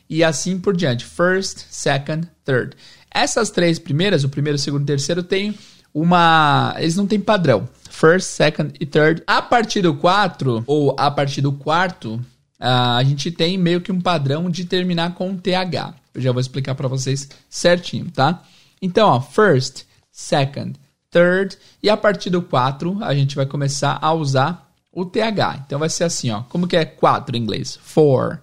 [0.08, 1.04] E assim por diante.
[1.04, 2.76] First, second, third.
[3.10, 5.54] Essas três primeiras, o primeiro, o segundo e o terceiro, tem
[5.92, 6.74] uma.
[6.78, 7.68] Eles não têm padrão.
[7.90, 9.22] First, second e third.
[9.26, 12.20] A partir do 4, ou a partir do quarto,
[12.58, 15.94] a gente tem meio que um padrão de terminar com TH.
[16.14, 18.42] Eu já vou explicar para vocês certinho, tá?
[18.80, 20.78] Então, ó, first, second,
[21.10, 25.64] third, e a partir do 4 a gente vai começar a usar o TH.
[25.66, 26.42] Então vai ser assim, ó.
[26.44, 27.78] Como que é 4 em inglês?
[27.82, 28.40] Four.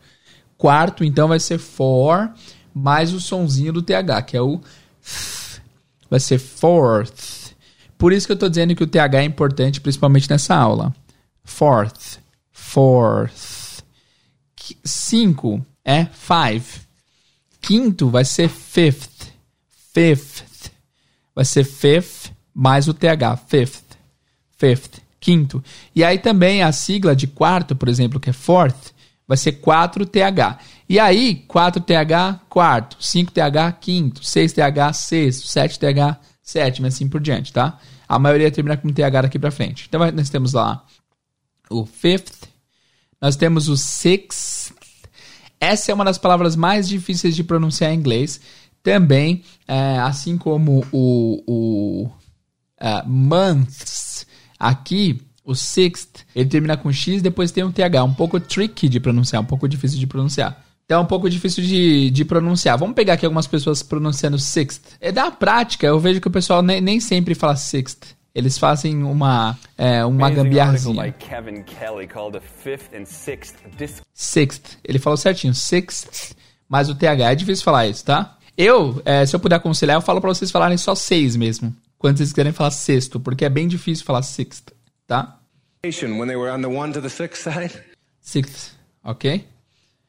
[0.57, 2.29] Quarto, então vai ser four,
[2.73, 4.61] mais o sonzinho do TH, que é o
[6.09, 7.53] vai ser fourth.
[7.97, 10.95] Por isso que eu tô dizendo que o TH é importante, principalmente nessa aula.
[11.43, 12.19] Fourth,
[12.51, 13.83] fourth.
[14.83, 16.81] Cinco é five.
[17.61, 19.31] Quinto vai ser fifth,
[19.93, 20.71] fifth.
[21.35, 23.83] Vai ser fifth mais o TH, fifth,
[24.57, 25.61] fifth, quinto.
[25.93, 28.93] E aí também a sigla de quarto, por exemplo, que é fourth,
[29.27, 30.57] vai ser 4TH.
[30.87, 37.79] E aí, 4TH, quarto, 5TH, quinto, 6TH, sexto, 7TH, sétimo, assim por diante, tá?
[38.07, 39.85] A maioria termina com TH daqui pra frente.
[39.89, 40.85] Então, nós temos lá
[41.69, 42.47] o fifth,
[43.19, 44.73] nós temos o sixth.
[45.59, 48.39] Essa é uma das palavras mais difíceis de pronunciar em inglês.
[48.83, 52.11] Também, é, assim como o, o
[52.85, 54.27] uh, months,
[54.59, 58.03] aqui o sixth, ele termina com X, depois tem um TH.
[58.03, 60.63] Um pouco tricky de pronunciar, um pouco difícil de pronunciar.
[60.85, 62.77] Então é um pouco difícil de, de pronunciar.
[62.77, 64.97] Vamos pegar aqui algumas pessoas pronunciando sixth.
[65.01, 68.15] É da prática, eu vejo que o pessoal nem, nem sempre fala sixth.
[68.35, 70.93] Eles fazem uma, é, uma gambiarrazinha.
[74.13, 74.77] Sixth.
[74.83, 75.55] Ele falou certinho.
[75.55, 76.35] Sixth.
[76.67, 78.37] Mas o TH é difícil falar isso, tá?
[78.57, 81.73] Eu, é, se eu puder aconselhar, eu falo para vocês falarem só seis mesmo.
[81.97, 84.71] Quando vocês quiserem falar sexto, porque é bem difícil falar sixth
[85.07, 85.39] tá?
[85.83, 87.71] When they were on the one to the sixth side.
[88.19, 89.45] Sixth, ok?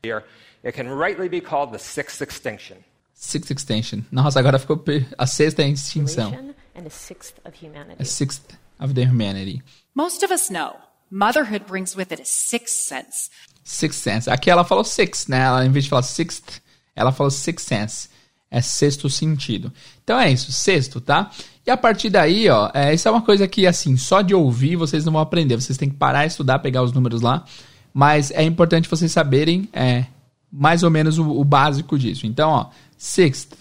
[0.03, 0.25] Here,
[0.64, 2.79] it can rightly be called the sixth extinction.
[3.12, 4.05] Sixth extinction.
[4.11, 4.83] Nossa, agora ficou
[5.18, 6.33] a sexta é extinção.
[6.75, 8.03] And a sixth of humanity.
[8.03, 9.62] A sixth of the humanity.
[9.94, 10.77] Most of us know
[11.11, 13.31] motherhood brings with it a sixth sense.
[13.62, 14.31] Sixth sense.
[14.31, 15.40] Aqui ela falou six, né?
[15.40, 16.62] Ela, em vez de falar sixth,
[16.94, 18.09] ela falou sixth sense.
[18.51, 19.72] É sexto sentido.
[20.05, 21.31] Então é isso, sexto, tá?
[21.66, 24.76] E a partir daí, ó, é, isso é uma coisa que, assim, só de ouvir
[24.76, 25.57] vocês não vão aprender.
[25.57, 27.44] Vocês têm que parar, estudar, pegar os números lá.
[27.92, 30.07] Mas é importante vocês saberem é,
[30.52, 32.24] mais ou menos o, o básico disso.
[32.24, 33.55] Então, ó, sixth,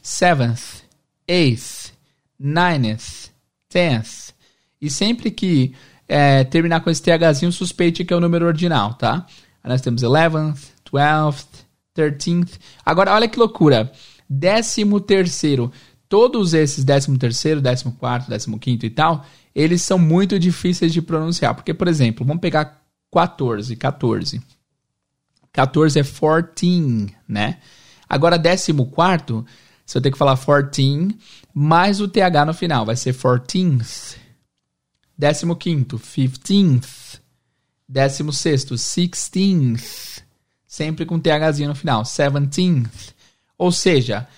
[0.00, 0.82] seventh,
[1.26, 1.92] eighth,
[2.38, 3.30] ninth,
[3.68, 4.32] tenth.
[4.80, 5.74] E sempre que
[6.06, 9.26] é, terminar com esse THzinho, suspeite que é o número ordinal, tá?
[9.64, 12.52] Aí nós temos eleventh, twelfth, thirteenth.
[12.86, 13.90] Agora, olha que loucura.
[14.30, 15.72] Décimo terceiro.
[16.08, 21.54] Todos esses 13 terceiro, 14 quarto, 15 e tal, eles são muito difíceis de pronunciar.
[21.54, 24.40] Porque, por exemplo, vamos pegar 14, 14.
[25.52, 27.58] 14 é 14, né?
[28.08, 28.72] Agora, 14,
[29.84, 31.14] você vai ter que falar 14
[31.52, 34.16] mais o TH no final, vai ser 14th.
[35.18, 37.20] 15, 15th.
[37.88, 40.22] 16, 16th.
[40.66, 43.14] Sempre com THzinho no final, 17th.
[43.56, 44.28] Ou seja,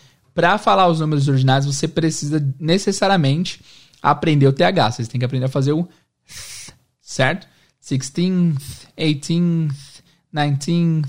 [0.41, 3.61] para falar os números originais, você precisa necessariamente
[4.01, 4.93] aprender o TH.
[4.93, 5.87] Vocês têm que aprender a fazer o
[7.03, 7.47] certo?
[7.85, 8.57] 16th,
[8.97, 9.71] 18th,
[10.35, 11.07] 19th.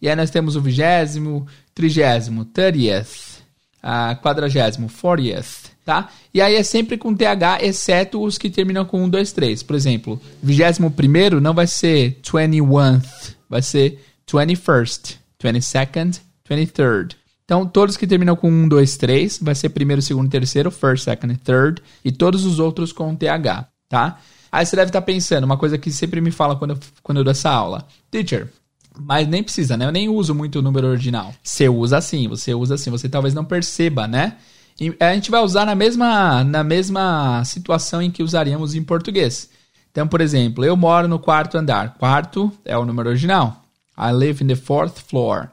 [0.00, 3.40] E aí nós temos o vigésimo, trigésimo, thirtieth,
[3.80, 6.08] a quadragésimo, fortieth, tá?
[6.34, 9.62] E aí é sempre com TH, exceto os que terminam com 1, 2, 3.
[9.62, 17.21] Por exemplo, vigésimo primeiro não vai ser 21th, vai ser 21st, 22nd, 23rd.
[17.52, 21.36] Então, todos que terminam com 1, 2, 3, vai ser primeiro, segundo, terceiro, first, second,
[21.44, 24.18] third, e todos os outros com TH, tá?
[24.50, 27.24] Aí você deve estar pensando, uma coisa que sempre me fala quando eu, quando eu
[27.24, 27.86] dou essa aula.
[28.10, 28.50] Teacher,
[28.98, 29.84] mas nem precisa, né?
[29.84, 31.34] Eu nem uso muito o número ordinal.
[31.42, 34.38] Você usa assim, você usa assim, você talvez não perceba, né?
[34.80, 39.50] E a gente vai usar na mesma, na mesma situação em que usaríamos em português.
[39.90, 41.98] Então, por exemplo, eu moro no quarto andar.
[41.98, 43.62] Quarto é o número original.
[43.98, 45.50] I live in the fourth floor,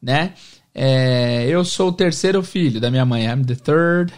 [0.00, 0.32] né?
[0.74, 3.24] É, eu sou o terceiro filho da minha mãe.
[3.26, 4.12] I'm the third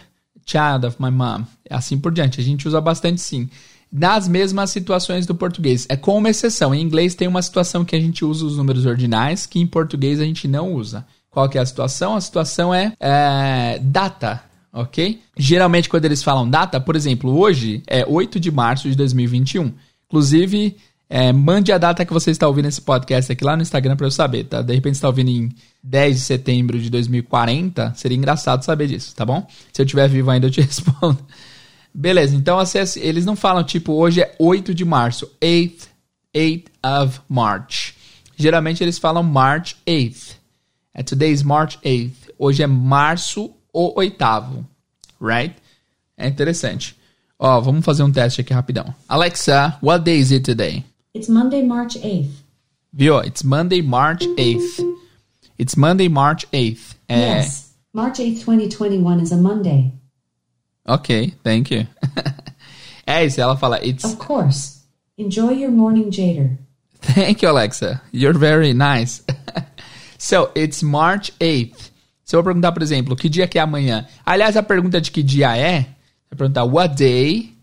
[0.45, 1.43] child of my mom.
[1.69, 2.39] Assim por diante.
[2.39, 3.49] A gente usa bastante sim.
[3.91, 5.85] Nas mesmas situações do português.
[5.89, 6.73] É com uma exceção.
[6.73, 10.19] Em inglês tem uma situação que a gente usa os números ordinais, que em português
[10.19, 11.05] a gente não usa.
[11.29, 12.15] Qual que é a situação?
[12.15, 14.41] A situação é, é data,
[14.71, 15.21] ok?
[15.37, 19.73] Geralmente quando eles falam data, por exemplo, hoje é 8 de março de 2021.
[20.07, 20.77] Inclusive,
[21.09, 24.07] é, mande a data que você está ouvindo esse podcast aqui lá no Instagram para
[24.07, 24.61] eu saber, tá?
[24.61, 25.51] De repente você está ouvindo em
[25.83, 29.45] 10 de setembro de 2040, seria engraçado saber disso, tá bom?
[29.71, 31.19] Se eu estiver vivo ainda eu te respondo.
[31.93, 35.87] Beleza, então assim, eles não falam tipo hoje é 8 de março, 8th,
[36.35, 36.71] 8
[37.03, 37.93] of March.
[38.35, 40.35] Geralmente eles falam March 8th.
[40.93, 42.13] É today is March 8th.
[42.37, 44.65] Hoje é março o oitavo,
[45.21, 45.55] right?
[46.17, 46.95] É interessante.
[47.37, 48.93] Ó, vamos fazer um teste aqui rapidão.
[49.07, 50.83] Alexa, what day is it today?
[51.15, 52.43] It's Monday, March 8th.
[52.93, 53.19] Viu?
[53.19, 54.97] It's Monday, March 8th.
[55.57, 56.95] It's Monday, March 8th.
[57.07, 57.37] É...
[57.37, 57.71] Yes.
[57.93, 59.93] March 8th, 2021 is a Monday.
[60.85, 61.87] Ok, thank you.
[63.07, 64.03] é isso, ela fala, it's...
[64.03, 64.81] Of course.
[65.17, 66.57] Enjoy your morning, Jader.
[66.99, 68.01] Thank you, Alexa.
[68.11, 69.23] You're very nice.
[70.17, 71.91] so, it's March 8th.
[72.25, 74.05] Se eu perguntar, por exemplo, que dia que é amanhã?
[74.25, 75.87] Aliás, a pergunta de que dia é,
[76.29, 77.53] é perguntar what day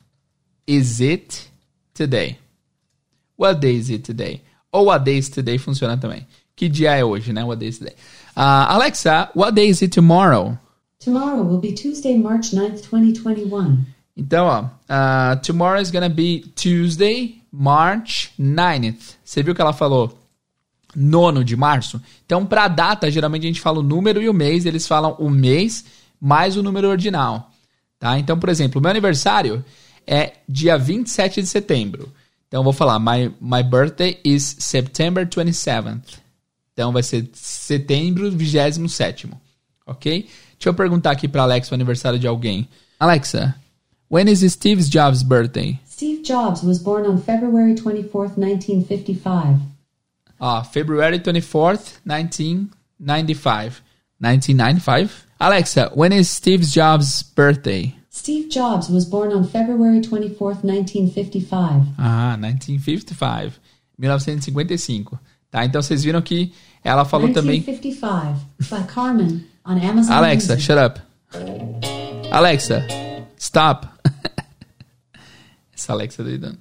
[0.67, 1.51] is it
[1.93, 2.39] today?
[3.37, 4.43] What day is it today?
[4.73, 6.27] Ou what day is today funciona também.
[6.55, 7.45] Que dia é hoje, né?
[7.45, 7.95] What day is today?
[8.37, 10.57] Uh, Alexa, what day is it tomorrow?
[10.99, 13.85] Tomorrow will be Tuesday, March 9th, 2021.
[14.17, 19.17] Então, ó, uh, tomorrow is gonna be Tuesday, March 9th.
[19.25, 20.17] Você viu que ela falou
[20.95, 22.01] nono de março?
[22.25, 25.29] Então, para data, geralmente a gente fala o número e o mês, eles falam o
[25.29, 25.85] mês
[26.21, 27.51] mais o número ordinal.
[27.99, 28.19] Tá?
[28.19, 29.65] Então, por exemplo, meu aniversário
[30.07, 32.13] é dia 27 de setembro.
[32.53, 36.19] Então, eu vou falar, my, my birthday is September 27th.
[36.75, 39.31] Então, vai ser setembro 27
[39.87, 40.29] ok?
[40.59, 42.69] Deixa eu perguntar aqui para Alexa o aniversário de alguém.
[43.01, 43.55] Alexa,
[44.11, 45.81] when is Steve Jobs' birthday?
[45.89, 49.59] Steve Jobs was born on February 24th, 1955.
[50.39, 53.83] Ah, February 24th, 1995.
[54.21, 55.27] 1995?
[55.41, 57.95] Alexa, when is Steve Jobs' birthday?
[58.15, 61.95] Steve Jobs was born on February 24th, 1955.
[61.99, 63.59] Ah, 1955.
[63.99, 65.19] 1955.
[65.51, 66.53] Tá, então vocês viram que
[66.85, 67.61] ela falou 1955, também.
[67.61, 70.67] 1955, by Carmen, on Amazon Alexa, Music.
[70.67, 71.01] shut up.
[72.31, 72.87] Alexa,
[73.39, 73.89] stop.
[75.75, 76.59] Essa Alexa doidando.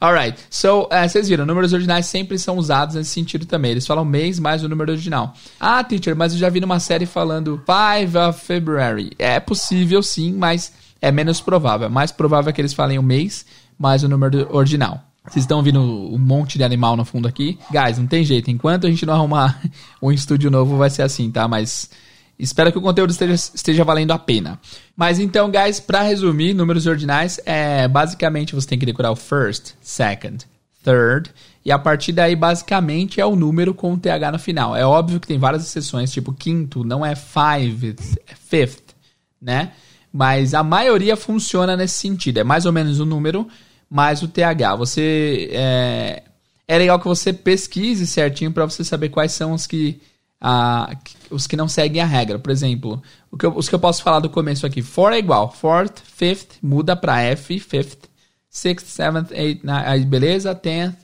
[0.00, 3.72] Alright, so, uh, vocês viram, números ordinais sempre são usados nesse sentido também.
[3.72, 5.34] Eles falam mês mais o número original.
[5.58, 9.12] Ah, teacher, mas eu já vi numa série falando 5 of February.
[9.18, 11.86] É possível sim, mas é menos provável.
[11.86, 13.46] É mais provável que eles falem o mês
[13.80, 15.02] mais o número ordinal.
[15.26, 17.58] Vocês estão ouvindo um monte de animal no fundo aqui?
[17.70, 18.50] Guys, não tem jeito.
[18.50, 19.58] Enquanto a gente não arrumar
[20.02, 21.48] um estúdio novo, vai ser assim, tá?
[21.48, 21.90] Mas
[22.38, 24.60] espero que o conteúdo esteja, esteja valendo a pena.
[24.94, 29.72] Mas então, guys, para resumir, números ordinais é basicamente você tem que decorar o first,
[29.80, 30.44] second,
[30.84, 31.30] third.
[31.64, 34.76] E a partir daí, basicamente, é o número com o TH no final.
[34.76, 38.94] É óbvio que tem várias exceções, tipo quinto, não é five, é fifth,
[39.40, 39.72] né?
[40.12, 42.38] Mas a maioria funciona nesse sentido.
[42.38, 43.46] É mais ou menos o número
[43.90, 44.76] mais o TH.
[44.76, 46.22] Você é,
[46.68, 50.00] é legal que você pesquise certinho para você saber quais são os que
[50.40, 50.96] ah,
[51.30, 52.38] os que não seguem a regra.
[52.38, 53.02] Por exemplo,
[53.38, 54.80] que eu, os que eu posso falar do começo aqui.
[54.80, 55.52] For é igual.
[55.52, 58.08] Fourth, fifth, muda para F, fifth.
[58.48, 60.54] Sixth, seventh, eighth, nine, aí beleza.
[60.54, 60.96] Tenth,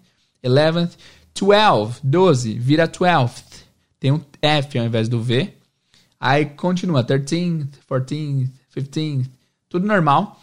[0.42, 0.92] eleventh.
[1.34, 3.66] Twelve, doze, vira twelfth.
[4.00, 5.52] Tem um F ao invés do V.
[6.18, 7.04] Aí continua.
[7.04, 9.28] Thirteenth, fourteenth, fifteenth.
[9.68, 10.40] Tudo normal.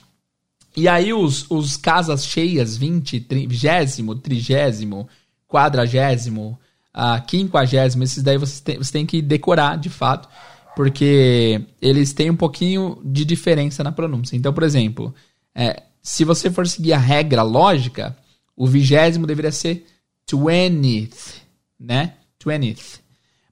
[0.75, 5.07] E aí os, os casas cheias, 20, 30, trigésimo,
[5.47, 6.57] quadragésimo,
[6.95, 10.27] uh, quinquagésimo, esses daí você tem, você tem que decorar de fato,
[10.75, 14.35] porque eles têm um pouquinho de diferença na pronúncia.
[14.35, 15.13] Então, por exemplo,
[15.53, 18.17] é, se você for seguir a regra lógica,
[18.55, 19.85] o vigésimo deveria ser
[20.25, 21.43] twentieth,
[21.79, 22.15] né?
[22.39, 22.99] Twentieth.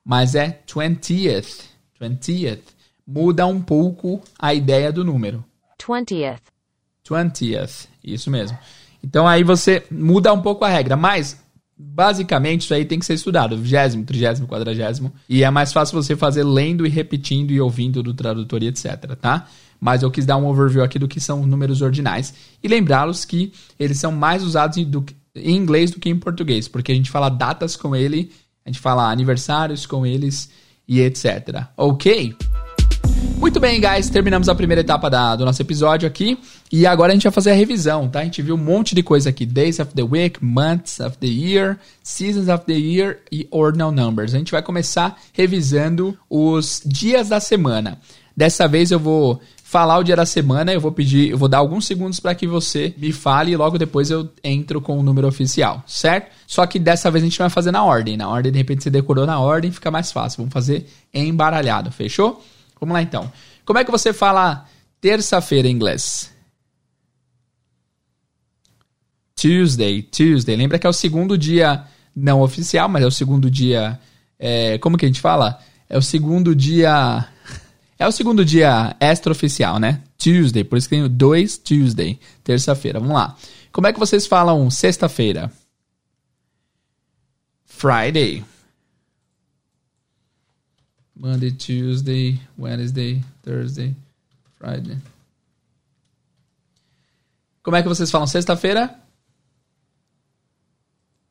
[0.03, 1.69] Mas é twentieth.
[1.93, 2.63] Twentieth.
[3.13, 5.43] Muda um pouco a ideia do número.
[5.77, 6.39] Twentieth.
[7.07, 7.87] 20th.
[8.03, 8.57] Isso mesmo.
[9.03, 11.39] Então aí você muda um pouco a regra, mas
[11.77, 16.15] basicamente isso aí tem que ser estudado, vigésimo, trigésimo, quadragésimo, e é mais fácil você
[16.15, 19.47] fazer lendo e repetindo e ouvindo do tradutor e etc, tá?
[19.79, 23.51] Mas eu quis dar um overview aqui do que são números ordinais e lembrá-los que
[23.79, 25.03] eles são mais usados em, do,
[25.35, 28.31] em inglês do que em português, porque a gente fala datas com ele,
[28.63, 30.51] a gente fala aniversários com eles
[30.87, 31.65] e etc.
[31.75, 32.35] Ok?
[33.21, 36.37] Muito bem, guys, terminamos a primeira etapa da, do nosso episódio aqui.
[36.71, 38.19] E agora a gente vai fazer a revisão, tá?
[38.19, 41.27] A gente viu um monte de coisa aqui: Days of the Week, Months of the
[41.27, 44.33] Year, Seasons of the Year e Ordinal Numbers.
[44.33, 47.99] A gente vai começar revisando os dias da semana.
[48.35, 51.59] Dessa vez eu vou falar o dia da semana, eu vou pedir, eu vou dar
[51.59, 55.27] alguns segundos para que você me fale e logo depois eu entro com o número
[55.27, 56.29] oficial, certo?
[56.45, 58.17] Só que dessa vez a gente vai fazer na ordem.
[58.17, 60.39] Na ordem, de repente você decorou na ordem, fica mais fácil.
[60.39, 62.43] Vamos fazer embaralhado, fechou?
[62.81, 63.31] Vamos lá então.
[63.63, 64.65] Como é que você fala
[64.99, 66.33] terça-feira em inglês?
[69.35, 70.55] Tuesday, Tuesday.
[70.55, 73.99] Lembra que é o segundo dia não oficial, mas é o segundo dia.
[74.37, 75.59] É, como que a gente fala?
[75.87, 77.27] É o segundo dia.
[77.99, 80.01] É o segundo dia extraoficial, né?
[80.17, 82.99] Tuesday, por isso que tem dois Tuesday, terça-feira.
[82.99, 83.35] Vamos lá.
[83.71, 85.51] Como é que vocês falam sexta-feira?
[87.63, 88.43] Friday.
[91.15, 93.95] Monday, Tuesday, Wednesday, Thursday,
[94.57, 94.97] Friday.
[97.63, 98.99] Como é que vocês falam sexta-feira?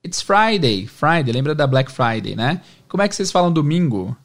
[0.04, 0.86] It's Friday.
[0.86, 2.62] Friday, lembra da Black Friday, né?
[2.88, 4.16] Como é que vocês falam domingo?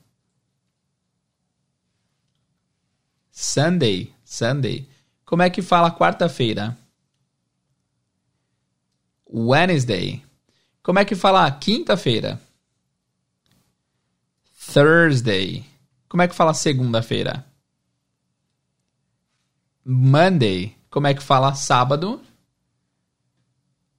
[3.32, 4.88] Sunday, Sunday.
[5.26, 6.78] Como é que fala quarta-feira?
[9.30, 10.24] Wednesday.
[10.82, 12.40] Como é que fala quinta-feira?
[14.76, 15.64] Thursday.
[16.10, 17.46] Como é que fala segunda-feira?
[19.86, 20.76] Monday.
[20.90, 22.20] Como é que fala sábado?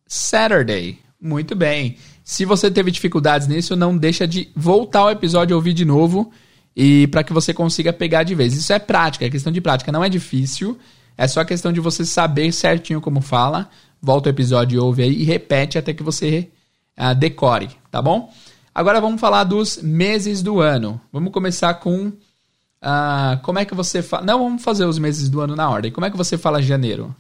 [0.07, 0.99] Saturday.
[1.18, 1.97] Muito bem.
[2.22, 6.31] Se você teve dificuldades nisso, não deixa de voltar ao episódio e ouvir de novo
[6.77, 8.53] e para que você consiga pegar de vez.
[8.53, 10.79] Isso é prática, é questão de prática, não é difícil.
[11.16, 13.70] É só questão de você saber certinho como fala.
[14.03, 16.51] Volta o episódio e ouve aí e repete até que você
[16.99, 18.31] uh, decore, tá bom?
[18.77, 21.01] Agora vamos falar dos meses do ano.
[21.11, 24.22] Vamos começar com uh, como é que você fala.
[24.22, 25.91] Não, vamos fazer os meses do ano na ordem.
[25.91, 27.16] Como é que você fala janeiro?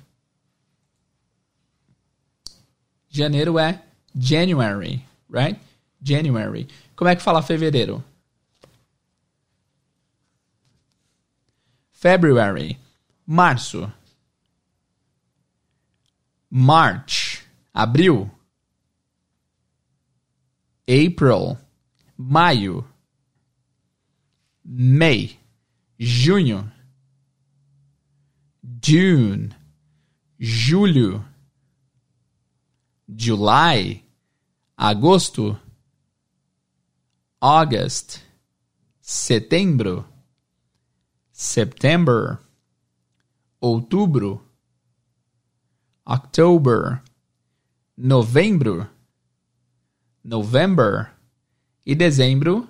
[3.08, 3.82] Janeiro é
[4.14, 5.58] January, right?
[6.02, 6.68] January.
[6.94, 8.04] Como é que fala fevereiro?
[11.90, 12.78] February.
[13.26, 13.90] Março.
[16.50, 17.40] March.
[17.72, 18.30] Abril.
[20.88, 21.58] April.
[22.18, 22.84] Maio.
[24.64, 25.38] May.
[25.98, 26.70] Junho.
[28.80, 29.54] June.
[30.40, 31.24] Julho.
[33.14, 34.02] July.
[34.78, 35.58] Agosto.
[37.40, 38.22] August.
[39.00, 40.04] Setembro.
[41.38, 42.40] September,
[43.60, 44.42] outubro,
[46.06, 47.02] October,
[47.94, 48.88] novembro,
[50.26, 51.12] November
[51.84, 52.68] e dezembro,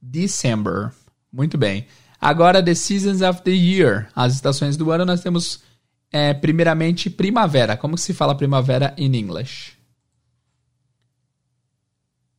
[0.00, 0.90] December.
[1.30, 1.86] Muito bem.
[2.18, 5.62] Agora, the seasons of the year, as estações do ano, nós temos
[6.10, 7.76] é, primeiramente primavera.
[7.76, 9.76] Como se fala primavera em inglês?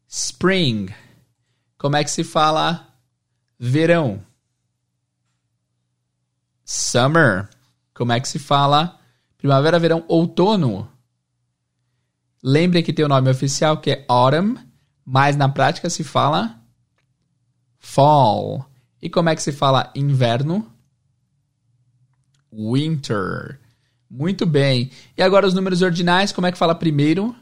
[0.08, 0.90] Spring.
[1.78, 2.88] Como é que se fala
[3.60, 4.26] verão?
[6.66, 7.48] Summer.
[7.94, 9.00] Como é que se fala?
[9.38, 10.90] Primavera, verão, outono.
[12.44, 14.58] Lembre que tem o nome oficial que é autumn,
[15.06, 16.60] mas na prática se fala
[17.78, 18.70] fall.
[19.02, 20.70] E como é que se fala inverno?
[22.52, 23.60] Winter.
[24.10, 24.92] Muito bem.
[25.18, 27.36] E agora os números ordinais, como é que fala primeiro?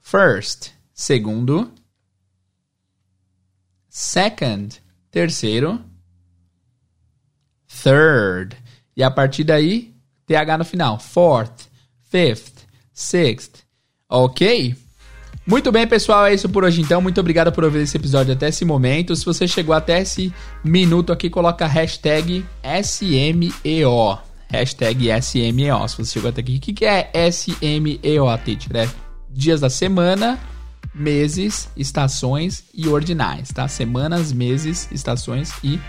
[0.00, 0.72] First.
[0.92, 1.72] Segundo.
[3.88, 4.82] Second.
[5.10, 5.84] Terceiro
[7.82, 8.56] third.
[8.96, 9.94] E a partir daí,
[10.26, 10.98] TH no final.
[10.98, 11.68] Fourth,
[12.10, 12.59] fifth,
[12.92, 13.62] sixth.
[14.08, 14.74] Ok?
[15.46, 17.00] Muito bem, pessoal, é isso por hoje então.
[17.00, 19.16] Muito obrigado por ouvir esse episódio até esse momento.
[19.16, 20.32] Se você chegou até esse
[20.62, 22.44] minuto aqui, coloca hashtag
[22.84, 24.18] SMEO.
[24.48, 25.88] Hashtag SMEO.
[25.88, 28.76] Se você chegou até aqui, o que, que é SMEO, teacher?
[28.76, 28.88] É
[29.28, 30.38] dias da semana,
[30.94, 33.66] meses, estações e ordinais, tá?
[33.66, 35.80] Semanas, meses, estações e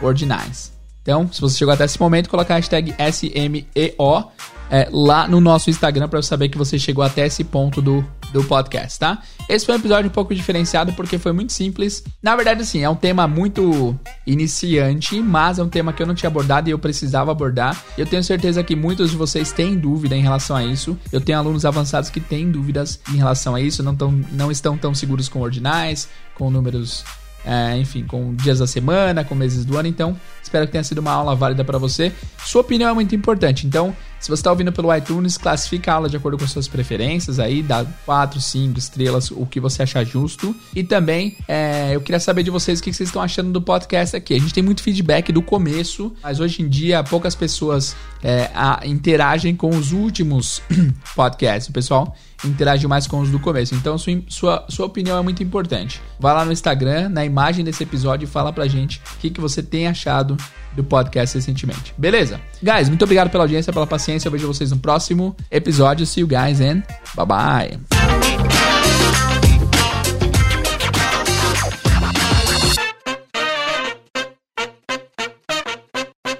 [0.00, 0.72] ordinais.
[1.02, 4.32] Então, se você chegou até esse momento, colocar a hashtag SMEO
[4.70, 8.42] é, lá no nosso Instagram para saber que você chegou até esse ponto do, do
[8.44, 9.22] podcast, tá?
[9.48, 12.02] Esse foi um episódio um pouco diferenciado porque foi muito simples.
[12.22, 16.14] Na verdade, assim, é um tema muito iniciante, mas é um tema que eu não
[16.14, 17.80] tinha abordado e eu precisava abordar.
[17.96, 20.98] Eu tenho certeza que muitos de vocês têm dúvida em relação a isso.
[21.12, 24.76] Eu tenho alunos avançados que têm dúvidas em relação a isso, não, tão, não estão
[24.76, 27.04] tão seguros com ordinais, com números
[27.46, 29.86] é, enfim, com dias da semana, com meses do ano.
[29.86, 32.12] Então, espero que tenha sido uma aula válida para você.
[32.44, 33.66] Sua opinião é muito importante.
[33.66, 37.38] Então, se você está ouvindo pelo iTunes, classifica a aula de acordo com suas preferências
[37.38, 40.54] aí, dá 4, 5 estrelas, o que você achar justo.
[40.74, 44.16] E também, é, eu queria saber de vocês o que vocês estão achando do podcast
[44.16, 44.34] aqui.
[44.34, 48.80] A gente tem muito feedback do começo, mas hoje em dia poucas pessoas é, a,
[48.84, 50.62] interagem com os últimos
[51.14, 51.68] podcasts.
[51.68, 52.14] O pessoal
[52.44, 53.74] interage mais com os do começo.
[53.74, 56.00] Então, sua, sua, sua opinião é muito importante.
[56.18, 59.40] Vá lá no Instagram, na imagem desse episódio e fala pra gente o que, que
[59.40, 60.36] você tem achado
[60.76, 61.94] do podcast recentemente.
[61.96, 62.40] Beleza?
[62.62, 64.28] Guys, muito obrigado pela audiência, pela paciência.
[64.28, 66.06] Eu vejo vocês no próximo episódio.
[66.06, 66.82] See you guys and
[67.16, 68.35] bye bye.